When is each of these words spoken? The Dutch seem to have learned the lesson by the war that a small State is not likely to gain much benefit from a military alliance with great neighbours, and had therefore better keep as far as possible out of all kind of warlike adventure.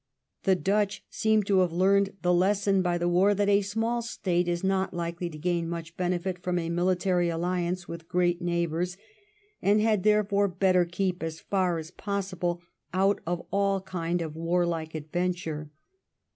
The 0.45 0.55
Dutch 0.55 1.03
seem 1.11 1.43
to 1.43 1.59
have 1.59 1.71
learned 1.71 2.17
the 2.23 2.33
lesson 2.33 2.81
by 2.81 2.97
the 2.97 3.07
war 3.07 3.35
that 3.35 3.47
a 3.47 3.61
small 3.61 4.01
State 4.01 4.47
is 4.47 4.63
not 4.63 4.95
likely 4.95 5.29
to 5.29 5.37
gain 5.37 5.69
much 5.69 5.95
benefit 5.95 6.39
from 6.39 6.57
a 6.57 6.71
military 6.71 7.29
alliance 7.29 7.87
with 7.87 8.07
great 8.07 8.41
neighbours, 8.41 8.97
and 9.61 9.79
had 9.79 10.01
therefore 10.01 10.47
better 10.47 10.85
keep 10.85 11.21
as 11.21 11.39
far 11.39 11.77
as 11.77 11.91
possible 11.91 12.63
out 12.95 13.21
of 13.27 13.45
all 13.51 13.79
kind 13.79 14.23
of 14.23 14.35
warlike 14.35 14.95
adventure. 14.95 15.69